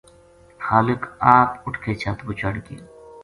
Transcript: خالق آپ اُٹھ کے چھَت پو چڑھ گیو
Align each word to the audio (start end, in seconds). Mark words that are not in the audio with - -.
خالق 0.65 1.01
آپ 1.35 1.49
اُٹھ 1.65 1.79
کے 1.83 1.91
چھَت 2.01 2.17
پو 2.25 2.31
چڑھ 2.39 2.57
گیو 2.65 2.83